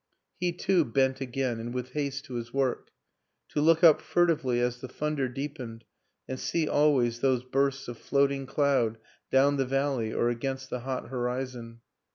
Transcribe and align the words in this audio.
He, 0.39 0.51
too, 0.51 0.83
bent 0.83 1.21
again 1.21 1.59
and 1.59 1.75
with 1.75 1.91
haste 1.91 2.25
to 2.25 2.33
his 2.33 2.51
work; 2.51 2.89
to 3.49 3.61
look 3.61 3.83
up 3.83 4.01
furtively 4.01 4.59
as 4.59 4.81
the 4.81 4.87
thunder 4.87 5.29
deepened 5.29 5.83
and 6.27 6.39
see 6.39 6.67
always 6.67 7.19
those 7.19 7.43
bursts 7.43 7.87
of 7.87 7.99
floating 7.99 8.47
cloud 8.47 8.97
down 9.31 9.57
the 9.57 9.63
valley 9.67 10.11
or 10.11 10.29
against 10.29 10.71
the 10.71 10.79
hot 10.79 11.09
horizon. 11.09 11.81